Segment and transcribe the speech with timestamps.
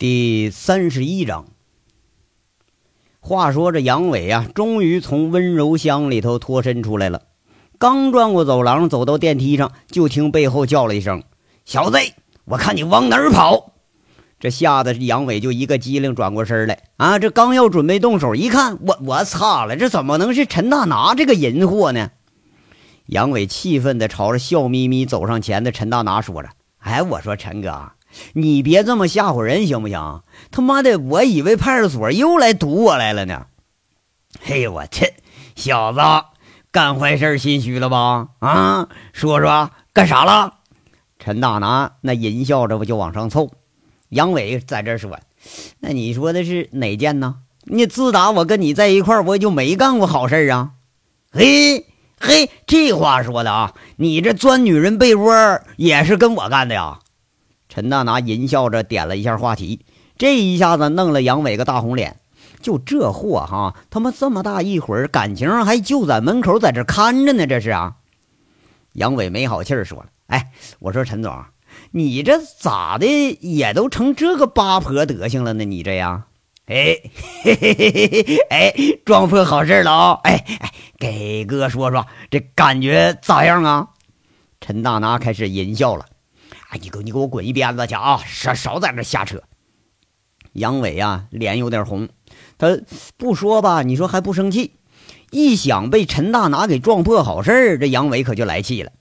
[0.00, 1.46] 第三十一章。
[3.18, 7.22] 话说这杨伟啊，终于从温柔乡里头脱身出来了。
[7.80, 11.24] 刚转过走廊，走到电梯上，就听背后叫了一声
[11.66, 11.98] ：“小子，
[12.44, 13.72] 我看你往哪儿跑！”
[14.38, 17.18] 这吓得杨伟就一个机灵，转过身来啊！
[17.18, 22.12] 这刚要准备动手，一看我我擦了，这怎么能是陈大拿这个淫货呢？
[23.06, 27.90] 杨伟气愤地朝着笑眯眯走上前的陈大拿说着：“哎，我说陈哥。”
[28.32, 30.22] 你别这么吓唬人行不行？
[30.50, 33.46] 他妈的，我以为派出所又来堵我来了呢。
[34.40, 35.12] 嘿，我去，
[35.56, 36.00] 小子，
[36.70, 38.28] 干坏事心虚了吧？
[38.40, 40.54] 啊，说说干啥了？
[41.18, 43.50] 陈大拿那淫笑着不就往上凑。
[44.10, 45.18] 杨伟在这说
[45.80, 47.36] ：“那你说的是哪件呢？
[47.64, 50.70] 你自打我跟你在一块我就没干过好事啊。
[51.32, 51.86] 嘿，
[52.18, 57.00] 嘿，这话说的啊，你这钻女人被窝也是跟我干的呀？
[57.78, 62.16] 陈大拿淫笑着点了一下话题，这一下子弄了杨伟个大红脸。
[62.60, 67.94] 就这货哈，他妈这么大一会儿，感情还就在门口在这看着呢，这是啊？
[68.94, 71.32] 杨伟没好气儿说了：“哎，我说陈总，
[71.92, 73.06] 你这咋的
[73.40, 75.64] 也都成这个八婆德行了呢？
[75.64, 76.24] 你这样，
[76.66, 76.96] 哎，
[77.44, 80.20] 嘿嘿嘿嘿嘿，哎，撞破好事了啊！
[80.24, 83.86] 哎哎，给哥说说这感觉咋样啊？”
[84.60, 86.04] 陈大拿开始淫笑了。
[86.68, 88.20] 哎，你给你给我滚一边子去啊！
[88.26, 89.42] 少少在这瞎扯。
[90.52, 92.08] 杨伟啊，脸有点红，
[92.58, 92.78] 他
[93.16, 94.72] 不说吧，你说还不生气；
[95.30, 98.92] 一想被陈大拿给撞破好事这杨伟可就来气了。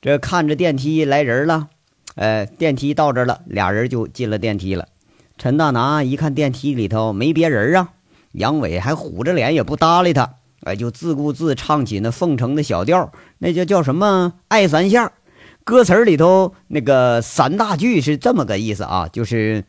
[0.00, 1.68] 这看着电梯来人了，
[2.14, 4.88] 呃，电梯到这了，俩人就进了电梯了。
[5.36, 7.90] 陈大拿一看电梯里头没别人啊，
[8.32, 15.06] 杨伟还虎着脸也不搭理他，哎，就自顾自唱起那凤城的小调，那叫叫什么《爱三下》。
[15.64, 19.64] 歌词里头那个三大句是这么个意思啊，就是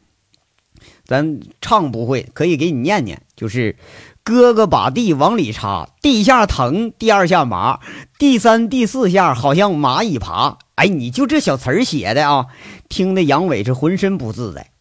[1.05, 3.21] 咱唱不会，可以给你念念。
[3.35, 3.75] 就是
[4.23, 7.79] 哥哥把地往里插，地下疼，第二下麻，
[8.19, 10.59] 第三、第四下好像蚂蚁爬。
[10.75, 12.47] 哎，你就这小词儿写的啊，
[12.87, 14.71] 听得杨伟是浑身不自在。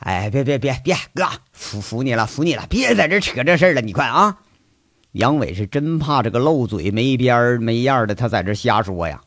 [0.00, 4.38] 哎，别别别别，哥服服你了，服你了，别在这扯这事儿了，你快啊！
[5.12, 9.20] 杨伟是真怕这个漏嘴没边没样的，他在这瞎说呀。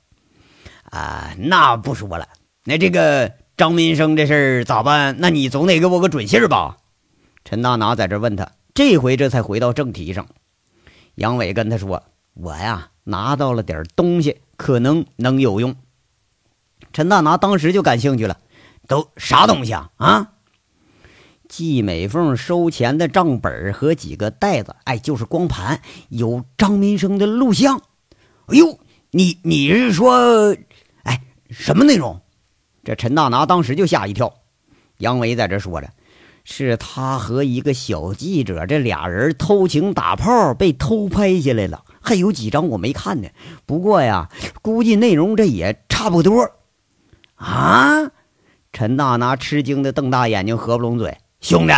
[0.90, 2.28] 啊，那不说了。
[2.64, 5.16] 那这个张民生这事儿咋办？
[5.20, 6.78] 那你总得给我个准信儿吧？
[7.44, 10.28] 陈大拿在这问他，这回这才回到正题上。
[11.16, 12.04] 杨伟跟他说
[12.34, 15.76] ：“我呀，拿到了点东西，可能能有用。”
[16.94, 18.38] 陈大拿当时就感兴趣了，
[18.88, 19.90] 都啥东西啊？
[19.98, 20.32] 啊？
[21.48, 27.82] 季美凤收钱的账本和几个袋子，哎，就是光盘，有张民生的录像。
[28.48, 30.56] 哎呦，你你是说？
[31.52, 32.22] 什么内容？
[32.84, 34.34] 这陈大拿当时就吓一跳。
[34.98, 35.90] 杨伟在这说着，
[36.44, 43.28] 是他和一个小记者这俩人偷情打炮被偷拍下来了，还有几张我没看呢。
[43.66, 44.30] 不过呀，
[44.62, 46.50] 估计内容这也差不多。
[47.36, 48.12] 啊！
[48.72, 51.18] 陈大拿吃惊的瞪大眼睛，合不拢嘴。
[51.42, 51.74] 兄弟，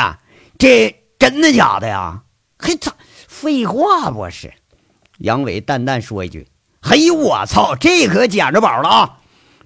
[0.60, 2.24] 这真的假的呀？
[2.60, 2.94] 嘿，操！
[3.28, 4.54] 废话不是？
[5.18, 6.48] 杨伟淡淡说一句
[6.82, 9.20] ：“嘿，我操，这可捡着宝了啊！”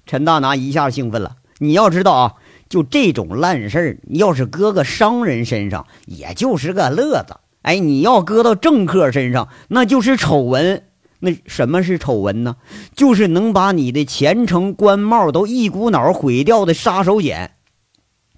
[0.08, 1.36] 陈大拿一下兴奋了。
[1.58, 2.34] 你要知道啊，
[2.68, 7.36] 就这种烂事儿，要是搁个商人身上，也就是个乐子。
[7.62, 10.84] 哎，你要搁到政客身上，那就是丑闻。
[11.20, 12.56] 那什么是丑闻呢？
[12.96, 17.50] 就是能把你的前程官帽都一股脑毁掉的杀手锏。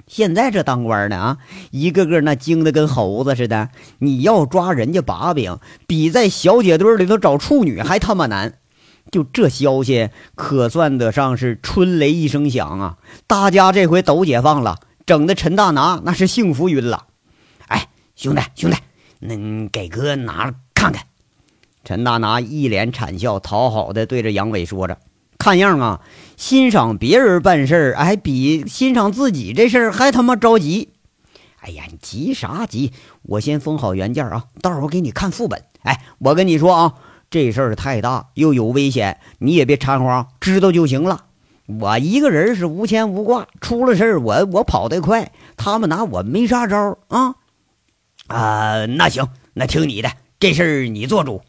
[0.07, 1.39] 现在这当官的啊，
[1.71, 3.69] 一个个那精的跟猴子似的。
[3.99, 8.55] 你要抓人家把柄，比在小姐堆里头找处女还他妈难。
[9.11, 12.99] 就这消息可算得上是春雷一声响啊！
[13.27, 17.07] 大家这回都解放了，整的陈大拿那是幸福晕了。
[17.67, 18.77] 哎，兄弟兄弟，
[19.19, 21.03] 那给哥拿看看。
[21.85, 24.99] 陈大拿一脸谄笑，讨好的对着杨伟说着
[25.39, 26.01] ：“看样啊，
[26.37, 30.93] 欣赏别人办事儿，哎比欣赏自己这事儿还他妈着急。
[31.63, 32.93] 哎呀，你急啥急？
[33.23, 35.65] 我先封好原件啊，到时候给你看副本。
[35.83, 36.95] 哎，我跟你说啊。”
[37.31, 41.27] 这事儿太大，又有危险，你也别掺和，知道就行了。
[41.67, 47.37] 我一个人是无牵无挂，出了事儿我我跑得快，他们拿我没啥招啊。
[48.27, 50.11] 啊，那行，那听你的，
[50.41, 51.43] 这事儿你做主。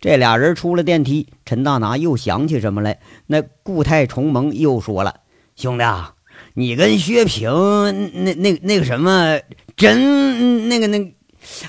[0.00, 5.20] 这俩人出了电梯，陈大拿又想起什么来，那固态重蒙又说了
[5.54, 6.14] ：“兄弟，啊，
[6.54, 7.50] 你跟薛平
[8.24, 9.40] 那那那个什么，
[9.76, 11.14] 真那个那，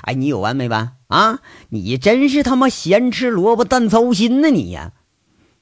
[0.02, 1.40] 哎，你有完没完？”啊！
[1.68, 4.50] 你真是他妈咸吃萝卜淡操心呢！
[4.50, 4.92] 你呀，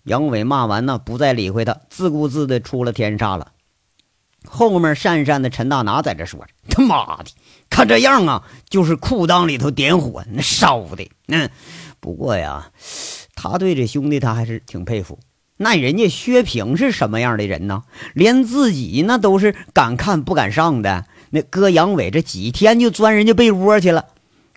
[0.05, 3.53] 杨伟骂完呢，不再理会他，自顾自的出了天煞了。
[4.44, 7.26] 后面讪讪的陈大拿在这说着：“他妈的，
[7.70, 11.08] 看这样啊，就是裤裆里头点火，那烧的。
[11.29, 11.50] 嗯，
[12.00, 12.70] 不过呀，
[13.35, 15.19] 他对这兄弟他还是挺佩服。
[15.58, 17.85] 那人家薛平是什么样的人呢？
[18.15, 21.05] 连自己那都是敢看不敢上的。
[21.34, 24.05] 那哥杨伟这几天就钻人家被窝去了。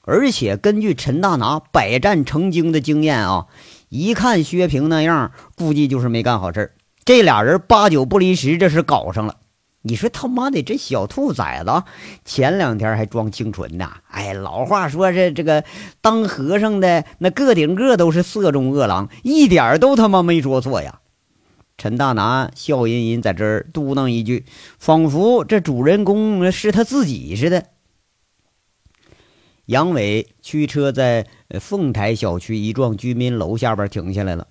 [0.03, 3.47] 而且根据陈大拿百战成精的经验啊，
[3.89, 6.73] 一看薛平那样，估计就是没干好事
[7.03, 9.37] 这俩人八九不离十，这是搞上了。
[9.81, 11.83] 你说他妈的这小兔崽子，
[12.25, 13.89] 前两天还装清纯呢。
[14.09, 15.63] 哎，老话说这这个
[16.01, 20.99] 当和尚的那个顶个都是色中恶狼，一点都他妈没说错呀。
[21.77, 24.45] 陈大拿笑吟吟在这儿嘟囔一句，
[24.79, 27.65] 仿佛这主人公是他自己似的。
[29.65, 31.27] 杨伟驱车在
[31.59, 34.47] 凤台小区一幢居民楼下边停下来了。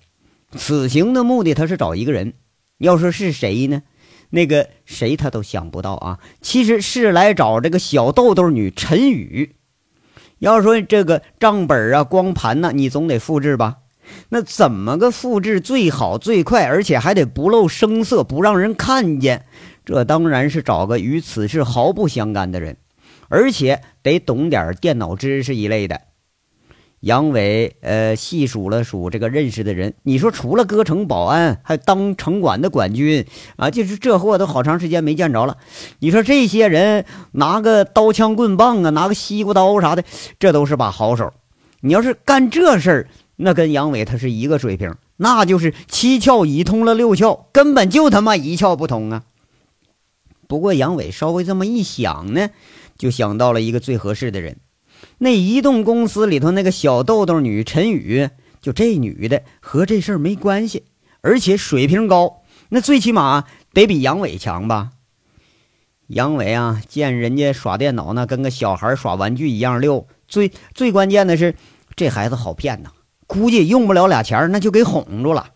[0.55, 2.33] 此行的目的，他是找一个人。
[2.77, 3.83] 要说是谁呢？
[4.31, 6.19] 那个谁他都想不到啊！
[6.41, 9.55] 其实是来找这个小豆豆女陈宇。
[10.39, 13.77] 要说这个账本啊、光盘呢，你总得复制吧？
[14.29, 19.45] 那怎么个复制最好最快，而且还得不露声色，不让人看见？
[19.85, 22.77] 这当然是找个与此事毫不相干的人，
[23.29, 26.01] 而且得懂点电脑知识一类的。
[27.01, 33.27] 杨伟，呃，细数了数这个认识的人，你说除了歌城保安，还当城管的管军
[33.57, 35.57] 啊，就是这货都好长时间没见着了。
[35.99, 40.03] 你说这些人拿个刀枪棍棒啊，拿个西瓜刀啥的，
[40.39, 41.31] 这都是把好手。
[41.81, 49.23] 你要是干这事儿，那跟杨伟他是一个水平，那就是七窍已通了六窍，根本就他妈一窍不通啊。
[50.47, 52.49] 不过杨伟稍微这么一想呢，
[52.97, 54.57] 就想到了一个最合适的人。
[55.17, 58.29] 那移动公司里头那个小豆豆女陈宇，
[58.61, 60.83] 就这女的和这事儿没关系，
[61.21, 64.91] 而且水平高，那最起码得比杨伟强吧？
[66.07, 71.55] 杨伟啊，见人家耍电脑那跟个小孩耍玩具一样溜，最最关键的是
[71.95, 72.91] 这孩子好骗呐，
[73.27, 75.51] 估计用不了俩钱那就给哄住了。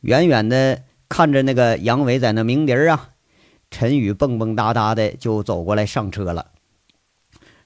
[0.00, 3.10] 远远的看着那个杨伟在那鸣笛啊，
[3.70, 6.46] 陈宇蹦蹦哒哒的就走过来上车了。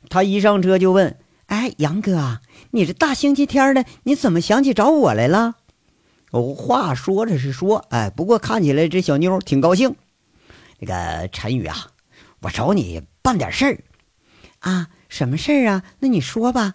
[0.08, 2.40] 他一上车就问：“哎，杨哥，
[2.70, 5.55] 你这大星期天的，你怎么想起找我来了？”
[6.32, 9.94] 哦，话说着是说，哎，不过看起来这小妞挺高兴。
[10.78, 11.88] 那个陈宇啊，
[12.40, 13.78] 我找你办点事儿
[14.58, 15.82] 啊，什么事儿啊？
[16.00, 16.75] 那你说吧。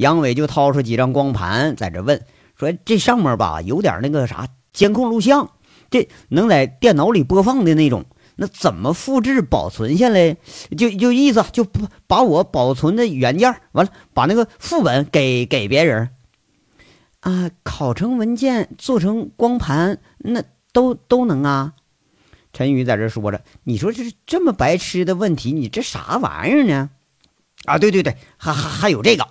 [0.00, 2.24] 杨伟就掏出几张光盘，在这问
[2.58, 5.50] 说：“这上面吧，有点那个啥监控录像，
[5.90, 8.06] 这能在电脑里播放的那种。”
[8.36, 10.38] 那怎么复制保存下来？
[10.78, 16.08] 就就意思就不把我保存的原件完了，把那个副本给给别人
[17.20, 20.42] 啊，拷成文件，做成光盘，那
[20.72, 21.74] 都都能啊。
[22.54, 26.88] 陈宇在这说着，你说这是这么白痴的问题，你这啥玩意儿呢？
[27.66, 29.28] 啊，对对对，还还还有这个。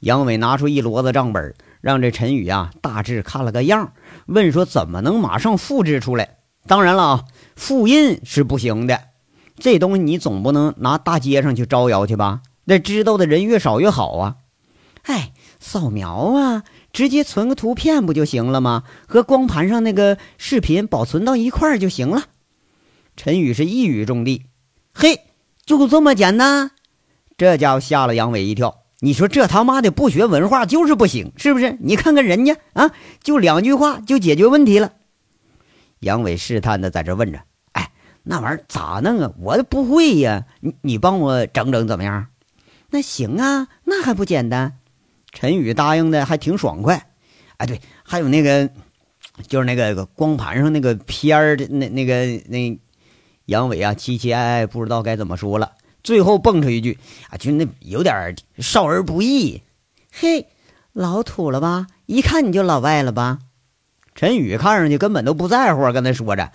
[0.00, 3.92] 杨伟拿出一摞子账本，让这陈宇啊大致看了个样，
[4.26, 6.36] 问说怎么能马上复制出来？
[6.66, 7.24] 当然了啊。
[7.56, 9.00] 复印是不行的，
[9.56, 12.42] 这东西你总不能拿大街上去招摇去吧？
[12.64, 14.36] 那知道的人越少越好啊！
[15.04, 18.82] 哎，扫描啊，直接存个图片不就行了吗？
[19.06, 22.24] 和光盘上那个视频保存到一块儿就行了。
[23.16, 24.44] 陈宇是一语中的，
[24.92, 25.20] 嘿，
[25.64, 26.72] 就这么简单？
[27.38, 28.83] 这家伙吓了杨伟一跳。
[29.04, 31.76] 你说这他妈的不学文化就是不行，是不是？
[31.80, 32.90] 你看看人家啊，
[33.22, 34.94] 就两句话就解决问题了。
[36.00, 37.40] 杨伟试探的在这问着
[37.72, 37.92] ：“哎，
[38.22, 39.30] 那玩意儿咋弄啊？
[39.38, 42.28] 我不会呀，你你帮我整整怎么样？
[42.88, 44.78] 那行啊，那还不简单？”
[45.32, 47.08] 陈宇答应的还挺爽快。
[47.58, 48.70] 哎，对，还有那个，
[49.46, 52.80] 就是那个光盘上那个片儿的那那个那，
[53.44, 55.72] 杨伟啊，期期爱爱不知道该怎么说了，
[56.04, 56.98] 最后蹦出一句
[57.30, 59.62] ：“啊，就那有点少儿不宜。”
[60.12, 60.46] 嘿，
[60.92, 61.88] 老土了吧？
[62.06, 63.38] 一看你就老外了吧？
[64.14, 66.52] 陈宇看上去根本都不在乎，跟他说着：“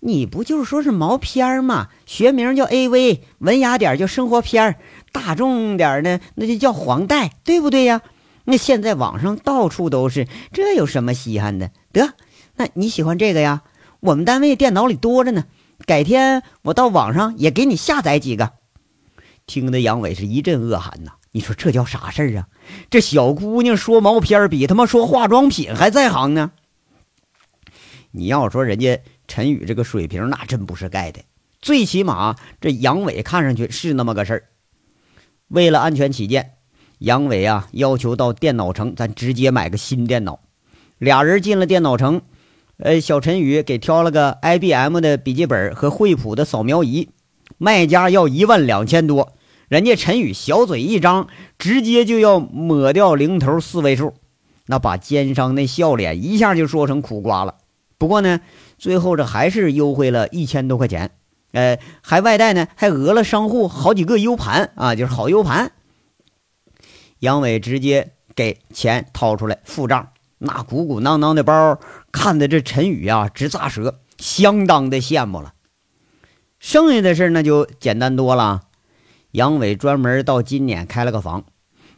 [0.00, 1.88] 你不就是说是毛片儿吗？
[2.06, 4.76] 学名叫 AV，文雅点叫生活片儿，
[5.12, 8.00] 大众点呢那就叫黄带，对不对呀？
[8.44, 11.70] 那现在网上到处都是，这有什么稀罕的？
[11.92, 12.14] 得，
[12.56, 13.62] 那你喜欢这个呀？
[14.00, 15.44] 我们单位电脑里多着呢，
[15.84, 18.52] 改天我到网上也给你下载几个。”
[19.46, 21.12] 听得杨伟是一阵恶寒呐！
[21.32, 22.48] 你说这叫啥事儿啊？
[22.90, 26.52] 这小姑娘说毛片比他妈说化妆品还在行呢！
[28.10, 31.20] 你要说人家陈宇这个水平，那真不是盖的。
[31.60, 34.44] 最起码这杨伟看上去是那么个事儿。
[35.48, 36.54] 为了安全起见，
[36.98, 40.40] 杨伟啊要求到电脑城，咱直接买个新电脑。
[40.98, 42.22] 俩人进了电脑城，
[42.76, 47.08] 呃，小陈宇给挑了个 IBM 的笔记本和惠普的扫描仪，
[47.62, 49.34] 卖家要一万两千多，
[49.68, 51.28] 人家陈宇小嘴一张，
[51.60, 54.14] 直接就要抹掉零头四位数，
[54.66, 57.54] 那把奸商那笑脸一下就说成苦瓜了。
[57.98, 58.40] 不过呢，
[58.78, 61.12] 最后这还是优惠了一千多块钱，
[61.52, 65.70] 呃，还外带呢，还讹了商户好几个 U 盘啊，就是好 U 盘。
[67.20, 71.78] 杨伟直接给钱掏出来付账，那鼓鼓囊囊的包，
[72.10, 75.52] 看的这陈宇啊直咂舌，相当的羡慕了。
[76.62, 78.60] 剩下的事那就简单多了。
[79.32, 81.42] 杨伟专门到金撵开了个房，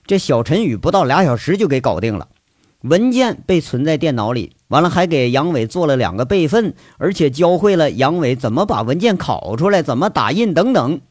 [0.07, 2.29] 这小陈宇不到俩小时就给搞定了，
[2.81, 11.03] 文件被存在电脑里，完了还给杨伟做了两个备份，而且教会了杨伟怎么把文件拷出来，怎么打印等等。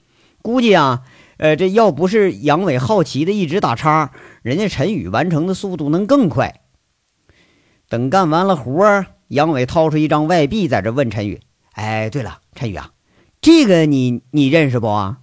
[0.42, 1.04] 估计啊。
[1.38, 4.12] 呃，这要不是杨伟好奇的一直打叉，
[4.44, 6.62] 人家陈宇完成的速度能更快。
[7.90, 11.42] 等干完了活儿杨伟掏出一张外币，在这问陈宇
[11.74, 12.92] ：“哎，对了，陈宇啊，
[13.44, 15.18] 这个你你认识不啊？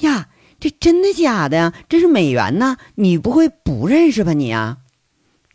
[0.00, 0.28] 呀，
[0.58, 1.72] 这真的假的呀？
[1.88, 4.78] 这是美元呢，你不会不认识吧你啊？”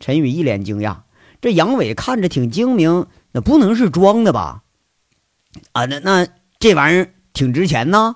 [0.00, 1.00] 陈宇一脸惊讶，
[1.42, 4.62] 这杨伟看着挺精明，那不能是装的吧？
[5.72, 6.26] 啊，那那
[6.58, 8.14] 这玩意儿挺值钱呢。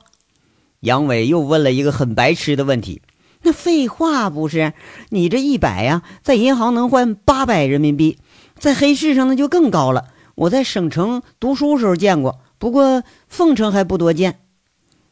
[0.80, 3.02] 杨伟又问了一个很白痴的问题
[3.44, 4.72] ：“那废话不是？
[5.10, 8.16] 你这一百呀，在银行能换八百人民币，
[8.58, 10.06] 在黑市上那就更高了。
[10.34, 14.38] 我在省城读书时候见过，不过凤城还不多见。”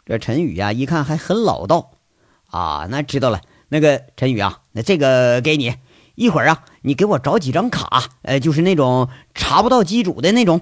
[0.07, 1.91] 这陈宇呀，一看还很老道
[2.47, 3.41] 啊，那知道了。
[3.71, 5.75] 那个陈宇啊，那这个给你，
[6.15, 10.61] 一会儿啊，你给我找几张卡，呃，就是那种查不到机主的那种。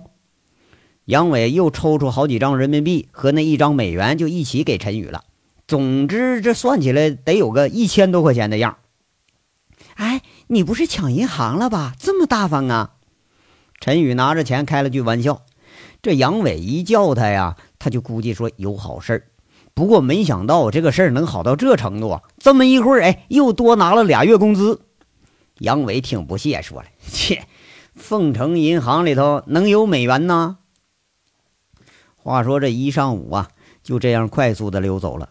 [1.05, 5.25] 杨伟又抽出好几张人民币和那一张美元，就一起给陈宇了。
[5.67, 8.79] 总之，这算起来得有个一千多块钱的样。
[9.97, 11.93] 哎，你不是抢银行了吧？
[11.99, 12.95] 这么大方啊！
[13.79, 15.43] 陈宇拿着钱开了句玩笑。
[16.01, 19.27] 这杨伟一叫他呀，他就估计说有好事儿。
[19.75, 22.23] 不过没想到这个事儿能好到这程度啊！
[22.39, 24.81] 这么一会儿，哎，又多拿了俩月工资。
[25.59, 27.47] 杨伟挺不屑说了：“切，
[27.95, 30.59] 凤城银行里头能有美元呢？”
[32.17, 33.49] 话说这一上午啊，
[33.83, 35.31] 就这样快速的溜走了。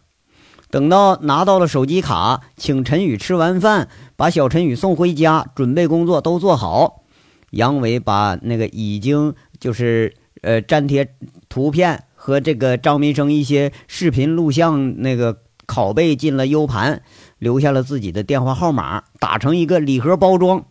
[0.69, 7.03] 等到拿到了手机卡，请陈宇吃完饭，把小陈宇送回家，准备工作都做好。
[7.51, 11.13] 杨伟把那个已经就是呃粘贴
[11.50, 17.03] 图片和这个张民生一些视频录像那个拷贝进了 U 盘，
[17.39, 20.65] 留下了自己的电话号码，打成一个礼盒包装，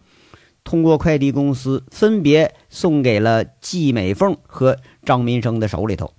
[0.65, 6.13] 通过快递公司分别送给了季美凤和张民生的手里头。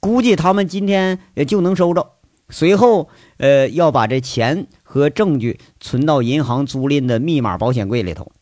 [0.00, 2.12] 估计他们今天也就能收着。
[2.48, 8.32] 随后，呃，要把这钱和证据存到银行租赁的密码保险柜里头。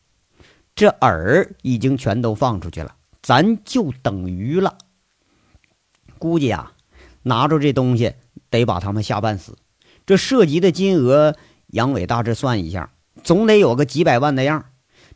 [0.73, 4.77] 这饵已经全都放出去了，咱就等于了。
[6.17, 6.73] 估计啊，
[7.23, 8.13] 拿着这东西
[8.49, 9.57] 得把他们吓半死。
[10.05, 11.35] 这涉及的金额，
[11.67, 12.91] 杨伟大致算一下，
[13.23, 14.65] 总得有个几百万的样。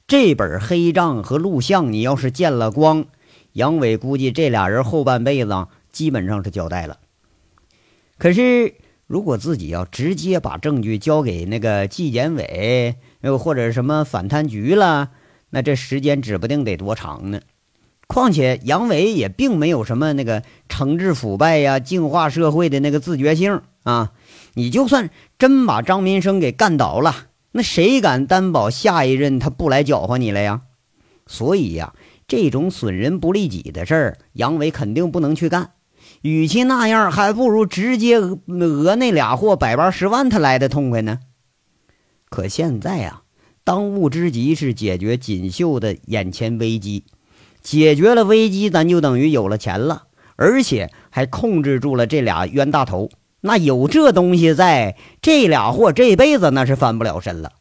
[0.06, 3.06] 这本黑账和录像，你要是见了光，
[3.54, 5.68] 杨伟估计这俩人后半辈子。
[5.92, 6.98] 基本上是交代了，
[8.18, 8.74] 可是
[9.06, 15.12] 如果自己要直接把证据交给那个纪检委，又或者什么反贪局了，
[15.52, 17.42] 那这时间指不定得多长呢。
[18.14, 24.12] 况且杨伟也并没有什么那个惩治腐败呀、净化社会的那个自觉性啊。
[24.54, 30.62] 你就算真把张民生给干倒了，那谁敢担保下一任他不来搅和你了呀？
[31.26, 31.94] 所以呀，
[32.28, 35.72] 这种损人不利己的事儿，杨伟肯定不能去干。
[36.22, 41.20] 与其那样，还不如直接讹那俩货百八十万，他来的痛快呢。
[42.30, 43.24] 可现在啊，
[43.64, 47.06] 当务之急是解决锦绣的眼前危机。
[47.64, 50.04] 解决了危机，咱就等于有了钱了，
[50.36, 53.10] 而且还控制住了这俩冤大头。
[53.42, 57.54] 那有这东西在，这俩货这辈子那是翻不了身了。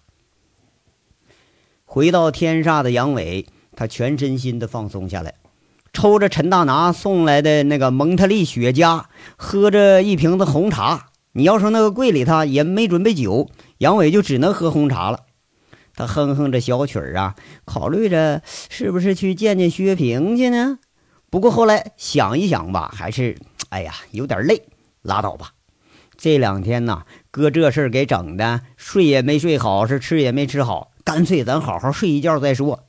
[1.84, 5.34] 回到天煞的杨伟，他全身心的放松下来。
[5.92, 9.04] 抽着陈大拿送来的那个蒙特利雪茄，
[9.36, 11.08] 喝着一瓶子红茶。
[11.32, 15.20] 你要说那个柜里头也没准备酒，杨伟就只能喝红茶了。
[15.94, 20.78] 他哼哼着小曲儿啊，考虑着是不是去见见薛平去呢？
[21.30, 23.36] 不过后来想一想吧，还是
[23.70, 24.62] 哎呀有点累，
[25.02, 25.52] 拉倒吧。
[26.16, 32.84] 这两天呐，哥这事儿给整的，睡也没睡好，是吃也没吃好，干脆咱好好睡一觉再说。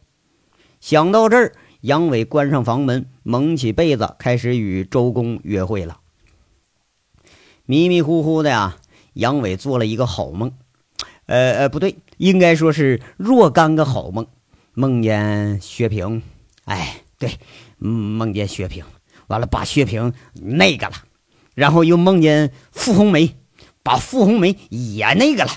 [0.79, 1.53] 想到这儿。
[1.83, 5.99] 杨伟关上房门，蒙起被子，开始与周公约会了。
[7.65, 8.77] 迷迷糊糊的呀，
[9.15, 10.53] 杨伟做了一个好梦，
[11.25, 14.27] 呃呃，不对，应该说是若干个好梦。
[14.73, 16.23] 梦见薛平，
[16.65, 17.37] 哎，对，
[17.77, 18.83] 梦见薛平，
[19.27, 20.93] 完了把薛平那个了，
[21.53, 23.35] 然后又梦见傅红梅，
[23.83, 25.51] 把傅红梅也那个了，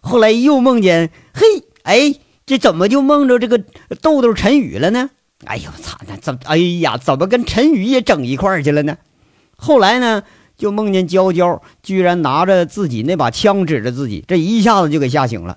[0.00, 1.46] 后来又梦见，嘿，
[1.84, 3.62] 哎，这怎么就梦着这个
[4.02, 5.10] 豆豆陈宇了呢？
[5.44, 8.98] 哎呦，我操，那怎，哎呀，怎么跟陈宇也整一块儿去了呢？
[9.56, 10.24] 后来呢，
[10.58, 15.56] 就梦见娇娇居然拿着自己那把枪指着自己，这一下子就给吓醒了。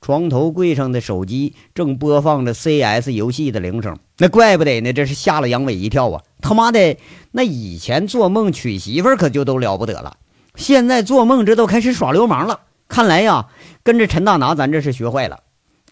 [0.00, 6.22] 床头柜上的手机正播放着 CS 游戏的铃声，那怪不得呢，这是吓了杨伟一跳啊！
[6.40, 6.96] 他妈的，
[7.32, 10.16] 那以前做梦娶媳妇可就都了不得了，
[10.54, 12.60] 现在做梦这都开始耍流氓了。
[12.88, 13.48] 看来呀，
[13.82, 15.40] 跟着陈大拿，咱这是学坏了。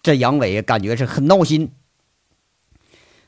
[0.01, 1.69] 这杨伟感觉是很闹心，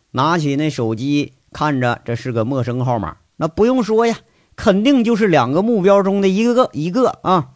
[0.09, 4.17] 拿起那手机看着，这是个陌生号码，那不用说呀，
[4.61, 7.49] 肯定就是两个目标中的一个个一个啊，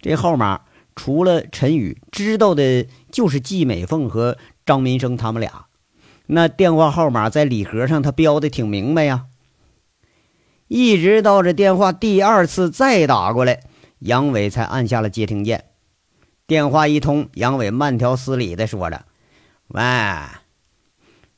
[0.00, 0.62] 这号码。
[0.94, 5.66] 除了陈宇知道的，就是季美凤和张民生他们俩。
[6.24, 9.26] 那电话号码在礼盒上，他标的挺明白呀。
[10.68, 13.60] 一直到这电话第二次再打过来，
[13.98, 15.66] 杨伟才按下了接听键。
[16.46, 19.04] 电话一通，杨伟慢条斯理的说着
[19.68, 19.82] ：“喂，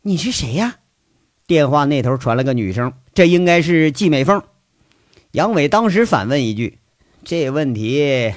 [0.03, 0.77] 你是谁呀？”
[1.49, 4.41] 电话那头传了个女声，这应该是季美凤。
[5.33, 6.79] 杨伟当时反问一句
[7.23, 8.33] ：“这问题？”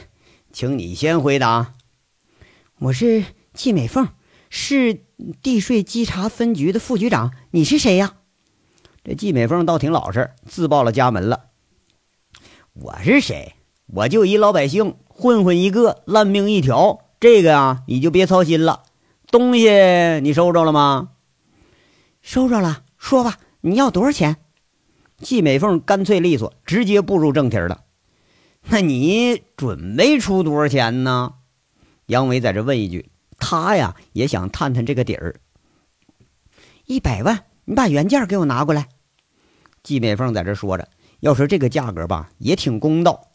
[0.51, 1.75] 请你先回答。
[2.79, 4.09] 我是季美凤，
[4.49, 5.05] 是
[5.41, 7.31] 地税稽查分局的副局长。
[7.51, 8.17] 你是谁呀？
[9.05, 11.45] 这季美凤倒挺老实，自报了家门了。
[12.73, 13.53] 我是谁？
[13.85, 17.05] 我就一老百姓，混混一个，烂命一条。
[17.21, 18.83] 这个啊，你就别操心了。
[19.27, 19.69] 东西
[20.21, 21.11] 你收着了吗？
[22.21, 22.83] 收着了。
[22.97, 24.40] 说吧，你要多少钱？
[25.21, 27.83] 季美凤干脆利索，直接步入正题了。
[28.67, 31.33] 那你准备出多少钱呢？
[32.07, 35.35] 杨伟在这问一句，他呀也想探探这个底儿。
[36.85, 38.89] 一百万，你把原价给我拿过来。
[39.81, 40.89] 季美凤在这说着，
[41.21, 43.29] 要说这个价格吧，也挺公道。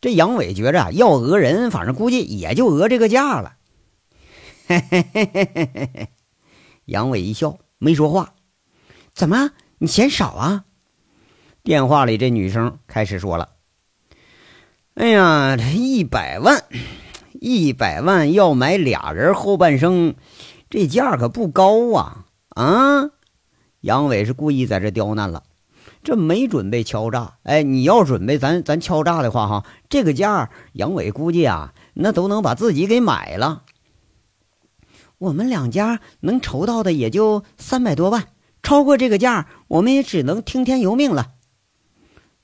[0.00, 3.56] 这杨伟觉着要讹人，反正估计也就讹这个价了。
[4.66, 6.08] 嘿嘿嘿嘿嘿嘿嘿。
[6.86, 8.34] 杨伟一笑，没说话。
[9.14, 10.64] 怎么，你嫌少啊？
[11.64, 13.50] 电话里这女生开始说了。
[14.94, 16.64] 哎呀，这一百万，
[17.34, 20.16] 一百万要买俩人后半生，
[20.68, 22.26] 这价可不高啊！
[22.48, 23.10] 啊，
[23.80, 25.44] 杨伟是故意在这刁难了，
[26.02, 27.34] 这没准备敲诈。
[27.44, 33.62] 哎，你要准备咱咱敲诈的话，哈，这个价，杨伟估计啊，那都能把自己给买了。
[35.18, 38.26] 我们两家能筹到的也就三百多万，
[38.64, 41.34] 超过这个价，我们也只能听天由命了。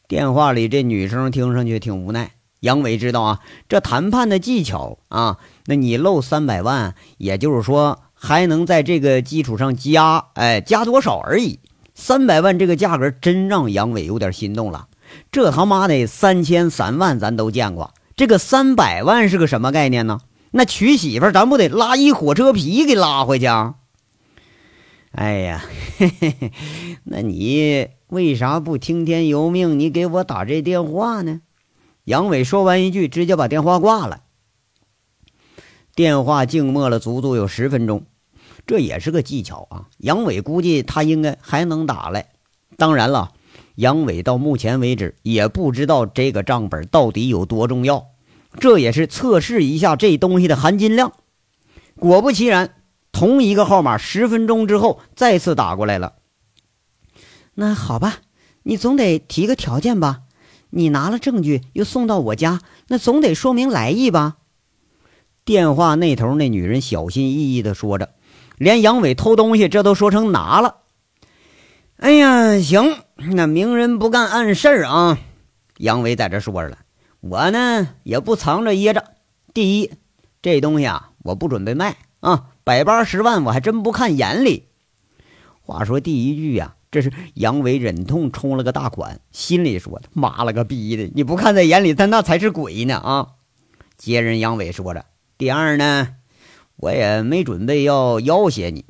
[0.08, 2.30] 电话里这女生听上去挺无奈。
[2.60, 11.60] 杨伟知道啊，这谈判的技巧啊，那你漏三百万，也就是说还能在这个基础上加，哎，加多少而已。
[11.94, 14.86] 三百万这个价格真让杨伟有点心动了。
[15.30, 20.20] 这他妈的三千三万咱都见过，这个三百万是个什么概念呢？
[20.52, 23.44] 那娶媳妇咱不得拉一火车皮给拉回去？
[23.44, 23.74] 啊？
[25.12, 25.64] 哎呀，
[25.96, 26.52] 嘿嘿嘿，
[27.04, 29.78] 那你为啥不听天由命？
[29.78, 31.40] 你给我打这电话呢？
[32.04, 34.22] 杨伟说完一句，直接把电话挂了。
[35.94, 38.04] 电话静默了足足有十分钟，
[38.66, 39.88] 这也是个技巧啊。
[39.98, 42.28] 杨伟估计他应该还能打来。
[42.76, 43.32] 当然了，
[43.74, 48.06] 杨伟到目前为止也不知道这个账本到底有多重要，
[48.60, 51.12] 这也是测试一下这东西的含金量。
[51.98, 52.74] 果不其然，
[53.18, 56.12] 同一个号码十分钟之后再次打过来了。
[57.54, 58.18] 那好吧，
[58.62, 60.20] 你总得提个条件吧。
[60.70, 64.36] 你拿了证据又送到我家，那总得说明来意吧？
[65.44, 68.14] 电话那头那女人小心翼翼地说着，
[68.56, 70.76] 连杨伟偷东西这都说成拿了。
[71.96, 75.18] 哎呀，行，那明人不干暗事啊！
[75.78, 76.78] 杨伟在这说着了，
[77.18, 79.02] 我呢也不藏着掖着。
[79.52, 79.90] 第一，
[80.40, 84.66] 这东西啊，我不准备卖啊，百八十万我还真不看眼里。
[85.62, 86.74] 话说第一句呀。
[86.90, 91.10] 这是杨伟忍痛充了个大款，心里说的：“妈了个逼的！
[91.14, 93.28] 你不看在眼里，他那才是鬼呢啊！”
[93.96, 95.04] 接人杨伟说着
[95.36, 96.14] ：“第二呢，
[96.76, 98.86] 我也没准备要要挟你，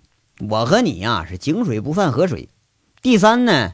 [0.49, 2.49] 我和你呀是井水不犯河水。
[3.03, 3.73] 第三呢，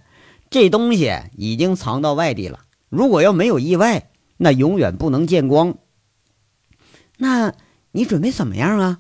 [0.49, 5.77] 这东西已经藏到外地了，如果要没有意外，那永远不能见光。
[7.19, 7.53] 那
[7.93, 8.99] 你准备怎么样啊？”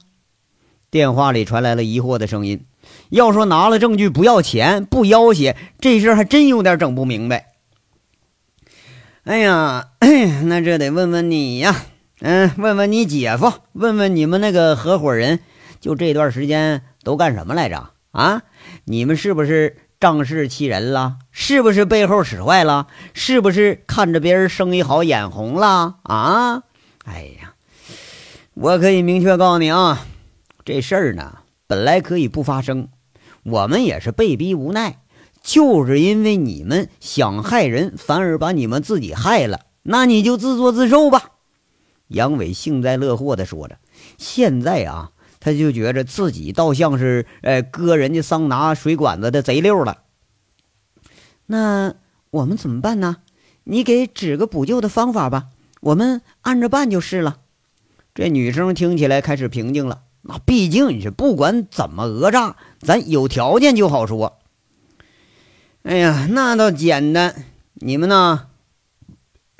[0.94, 2.66] 电话里传来了疑惑的声音。
[3.08, 7.46] 要说拿了证据不要钱不要挟，这事还真有点整不明白。
[9.24, 9.88] 哎呀，
[10.44, 11.74] 那这得问问你呀，
[12.20, 15.40] 嗯，问问你姐夫，问问你们那个合伙人，
[15.80, 17.90] 就这段时间都干什么来着？
[18.12, 18.42] 啊，
[18.84, 21.16] 你们是不是仗势欺人了？
[21.32, 22.86] 是不是背后使坏了？
[23.14, 25.96] 是不是看着别人生意好眼红了？
[26.04, 26.62] 啊！
[27.04, 27.54] 哎呀，
[28.54, 30.06] 我可以明确告诉你啊，
[30.64, 32.88] 这事儿呢，本来可以不发生，
[33.42, 35.00] 我们也是被逼无奈。
[35.42, 41.32] 就是因为你们想害人，反而把你们自己害了，那你就自作自受吧。
[42.08, 43.78] 杨伟幸灾乐祸地说着
[44.16, 49.98] ：“现在啊，他就觉着自己倒像是呃割人家桑拿水管子的贼溜了。
[51.44, 51.94] 那
[52.30, 53.18] 我们怎么办呢？
[53.64, 55.48] 你给指个补救的方法吧，
[55.82, 57.40] 我们按着办就是了。”
[58.14, 60.04] 这女生听起来开始平静了。
[60.26, 64.38] 那毕竟你是不管怎么讹诈，咱有条件就好说。
[65.82, 67.44] 哎呀，那倒简单。
[67.74, 68.46] 你们呢，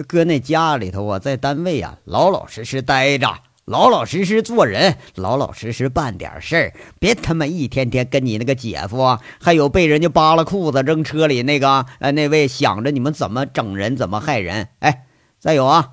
[0.09, 14.69] 搁那家里头啊，在单位啊，老老实实待着，老老实实做人，老老实实办点事儿，别他妈一天天跟你那个姐夫，还有被人家扒了裤子扔车里那个呃那位想着你们怎么整人，怎么害人。
[14.79, 15.05] 哎，
[15.39, 15.91] 再有啊，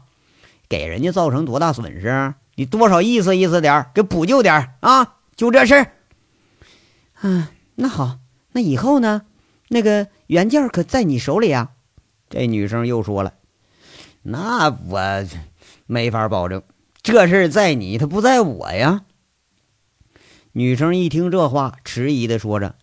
[0.69, 5.93] 给人家造成多大损失，你多少意思意思点给补救点啊，就这事儿。
[7.23, 8.19] 嗯，那好，
[8.51, 9.23] 那以后呢？
[9.69, 11.71] 那个原件可在你手里啊！
[12.29, 13.33] 这女生又说了
[14.21, 15.01] ：“那我
[15.87, 16.61] 没法保证，
[17.01, 19.05] 这事在你，他不在我呀。”
[20.53, 22.75] 女生一听这话，迟疑的说着：“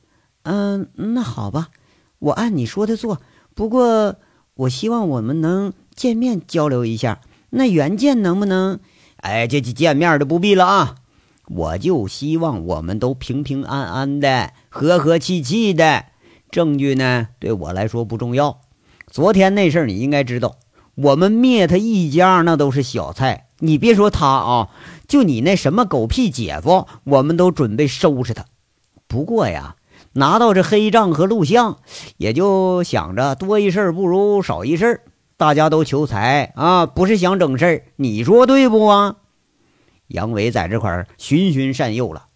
[0.43, 1.69] 嗯，那好吧，
[2.19, 3.21] 我按你说的做。
[3.55, 4.17] 不过，
[4.55, 7.21] 我希望我们能见面交流一下。
[7.51, 8.81] 那原件能不能……
[9.18, 10.94] 哎，这这见面就不必了啊！
[11.48, 16.04] 我就希望我们都平平安安的，和和气气的。”
[16.50, 18.61] 证据呢，对我来说不重要。
[19.11, 20.57] 昨天那事儿你应该知道，
[20.94, 23.48] 我们灭他一家那都是小菜。
[23.59, 24.68] 你别说他啊，
[25.07, 28.44] 就你那什么狗屁姐夫，我们都准备收拾他。
[29.07, 29.76] 不过呀，
[30.12, 31.78] 拿到这黑账和录像，
[32.18, 35.00] 也就想着多一事不如少一事
[35.38, 37.83] 大家都求财啊，不是想整事儿。
[37.96, 39.16] 你说对不啊？
[40.09, 42.27] 杨伟在这块儿循循善诱了。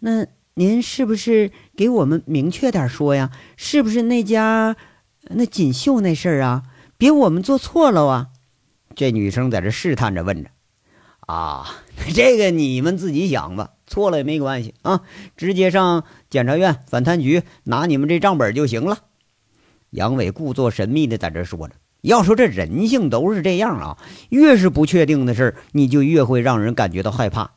[0.00, 0.26] 那。
[0.54, 3.30] 您是不是给我们明确点说呀？
[3.56, 4.76] 是不是那家
[5.22, 6.64] 那锦绣那事儿啊？
[6.98, 8.26] 别我们做错了啊！
[8.94, 10.50] 这女生在这试探着问着。
[11.20, 11.66] 啊，
[12.12, 15.02] 这个你们自己想吧，错了也没关系啊，
[15.36, 18.98] 直接上检察院反贪局拿你们这账本就行了。
[19.90, 21.74] 杨伟故作神秘的在这说着。
[22.00, 23.98] 要说这人性都是这样啊，
[24.30, 27.50] 越是不确定的事，你就越会让人感觉到害怕。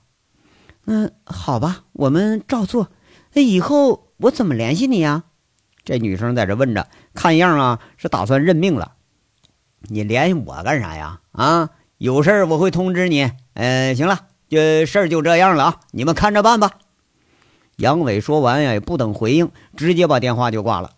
[0.85, 2.89] 嗯，好吧，我们照做。
[3.33, 5.23] 那以后我怎么联系你呀？
[5.85, 8.93] 这女生在这问着，看样啊是打算认命了。
[9.81, 11.21] 你联系我干啥呀？
[11.31, 13.31] 啊，有事儿我会通知你。
[13.53, 16.71] 嗯，行了，这事儿就这样了啊，你们看着办吧。
[17.77, 20.91] 杨伟说完呀，也不等回应，直接把电话就挂了。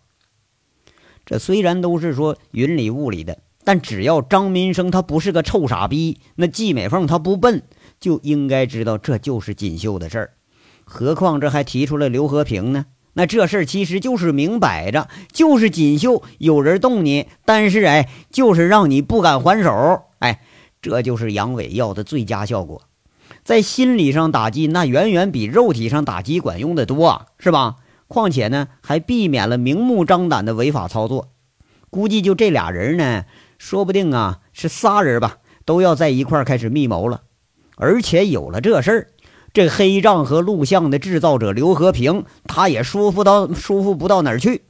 [1.26, 7.62] 这虽然都是说云里雾里的，但只要张民生他不是个臭傻逼，那季美凤她不笨。
[7.98, 10.30] 就应该知道这就是锦绣的事儿，
[10.84, 12.84] 何况这还提出了刘和平呢？
[13.14, 20.02] 那这事儿其实就是明摆着，就是锦绣有人动你，但是哎，就是让你不敢还手。
[20.18, 20.42] 哎，
[20.82, 22.82] 这就是杨伟要的最佳效果，
[23.42, 27.76] 在心理上打击那远远比肉体上打击管用的多，是吧？
[28.08, 31.28] 况且呢，还避免了明目张胆的违法操作。
[31.90, 33.24] 估计就这俩人呢，
[33.58, 37.22] 说不定啊是仨人吧，都要在一块开始密谋了。
[37.76, 39.08] 而且有了这事儿，
[39.52, 44.62] 这黑账和录像的制造者刘和平，他也舒服到舒服不到哪儿去。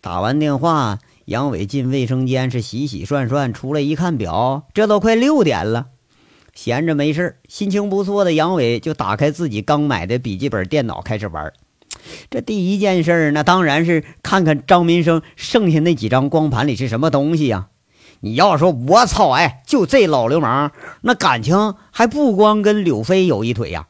[0.00, 5.88] 打完电话，杨伟进卫生间是洗洗涮涮，出来一看表，这都快六点了。
[6.56, 11.52] 闲着没事心情不错的杨伟就打开自己刚买的笔记本电脑开始玩。
[12.30, 17.68] 这第一件事那当然是看看张民生剩下那几张光盘里是什么东西呀。
[18.20, 19.32] 你要说，我操！
[19.32, 23.88] 哎，就这老流氓，那感情还不光跟柳飞有一腿呀。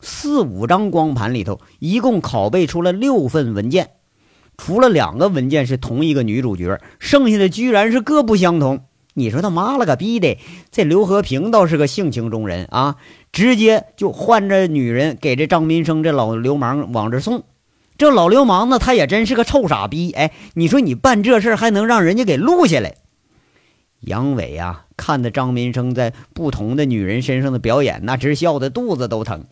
[0.00, 3.90] 四五张光盘里头，一共拷贝出了六份文件，
[4.56, 8.80] 除了两个文件是同一个女主角，剩下的居然是各不相同。
[9.18, 10.38] 你说他妈了个逼的！
[10.70, 12.96] 这刘和平倒是个性情中人啊，
[13.32, 17.42] 直接就换着女人给这张民生这老流氓往这送。
[17.98, 20.12] 这老流氓呢，他也真是个臭傻逼。
[20.12, 22.94] 哎，你说你办这事还能让人家给录下来？
[24.00, 29.44] 杨伟呀，看着张民生在不同的女人身上的表演，那直笑的肚子都疼。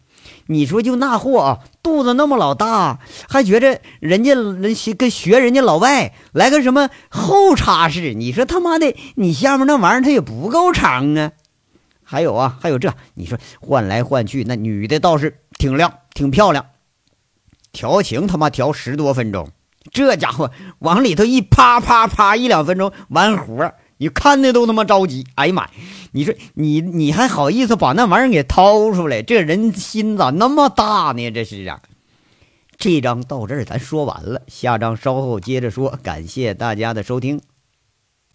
[0.46, 8.14] 你说就那货啊，肚子那么老大，还觉着人家人学跟学人家老外来个什么后插式？
[8.14, 11.32] 你说他妈的，你下面那玩意儿它也不够长啊！
[12.04, 16.66] 还有啊，还有这，你说换来换去，那女的倒是挺亮，挺漂亮。
[17.72, 19.50] 调情他妈调十多分钟，
[19.92, 25.26] 这家伙往里头一啪啪啪一两分钟完活，你看的都他妈着急。
[25.36, 25.70] 哎呀妈呀，
[26.12, 29.22] 你说你你还好意思把那玩意儿给掏出来？
[29.22, 31.30] 这人心咋那么大呢？
[31.30, 31.80] 这是啊。
[32.78, 35.98] 这章到这儿咱说完了，下章稍后接着说。
[36.02, 37.40] 感谢大家的收听。